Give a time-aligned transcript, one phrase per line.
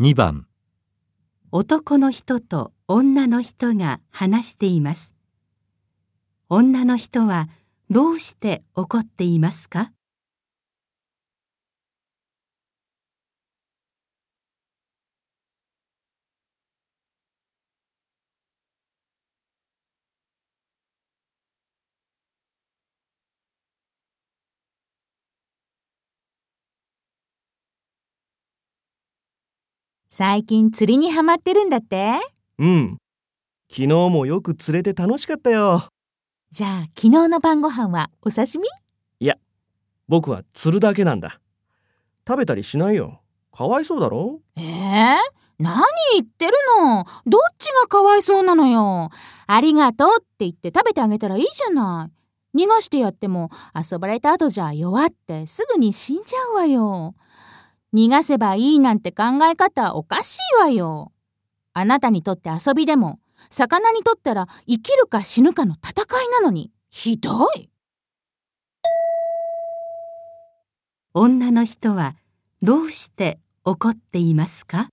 [0.00, 0.46] 2番
[1.50, 5.16] 男の人と女の人が話しています。
[6.48, 7.48] 女の人は
[7.90, 9.90] どうして怒っていますか？
[30.18, 32.18] 最近釣りにハマってるんだって？
[32.58, 32.98] うん。
[33.70, 35.84] 昨日もよく釣れて楽しかったよ。
[36.50, 39.32] じゃあ昨日の晩ご飯はお刺身？
[40.08, 41.38] 僕は釣るだけなんだ。
[42.26, 43.20] 食べたりしないよ。
[43.52, 44.40] かわいそうだろ？
[44.56, 44.64] えー、
[45.60, 47.04] 何言ってるの？
[47.24, 49.10] どっちがかわいそうなのよ
[49.46, 52.10] ありがとうって言って食べてあげたらいいじゃな
[52.54, 57.14] い逃がしてやっても遊ばれた後じゃ弱ってすぐに死んじゃうわよ
[57.94, 61.12] 逃がせばいいなんて考え方おかしいわよ。
[61.72, 63.18] あなたにとって遊びでも
[63.50, 67.70] 魚にとったら生きるか死ぬかの戦いなのにひどい。
[71.14, 72.16] 女の人は
[72.60, 74.88] どうして怒っていますか？